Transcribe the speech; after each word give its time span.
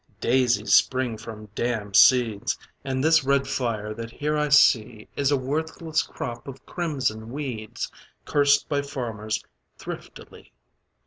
Daisies 0.19 0.73
spring 0.73 1.15
from 1.15 1.45
damned 1.53 1.95
seeds, 1.95 2.57
And 2.83 3.03
this 3.03 3.23
red 3.23 3.47
fire 3.47 3.93
that 3.93 4.09
here 4.09 4.35
I 4.35 4.49
see 4.49 5.07
Is 5.15 5.29
a 5.29 5.37
worthless 5.37 6.01
crop 6.01 6.47
of 6.47 6.65
crimson 6.65 7.29
weeds, 7.31 7.91
Cursed 8.25 8.67
by 8.67 8.81
farmers 8.81 9.43
thriftily. 9.77 10.53